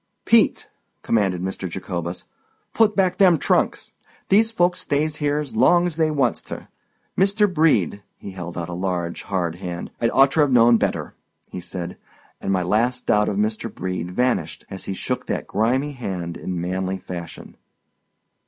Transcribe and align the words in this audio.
"Pete!" 0.25 0.67
commanded 1.03 1.43
Mr. 1.43 1.69
Jacobus, 1.69 2.25
"put 2.73 2.95
back 2.95 3.19
them 3.19 3.37
trunks. 3.37 3.93
These 4.29 4.51
folks 4.51 4.79
stays 4.79 5.17
here's 5.17 5.55
long's 5.55 5.95
they 5.95 6.09
wants 6.09 6.41
ter. 6.41 6.69
Mr. 7.15 7.45
Brede"—he 7.47 8.31
held 8.31 8.57
out 8.57 8.67
a 8.67 8.73
large, 8.73 9.21
hard 9.21 9.57
hand—"I'd 9.57 10.09
orter've 10.09 10.51
known 10.51 10.77
better," 10.77 11.13
he 11.49 11.61
said. 11.61 11.99
And 12.41 12.51
my 12.51 12.63
last 12.63 13.05
doubt 13.05 13.29
of 13.29 13.37
Mr. 13.37 13.71
Brede 13.71 14.09
vanished 14.09 14.65
as 14.71 14.85
he 14.85 14.95
shook 14.95 15.27
that 15.27 15.45
grimy 15.45 15.91
hand 15.91 16.35
in 16.35 16.59
manly 16.59 16.97
fashion. 16.97 17.55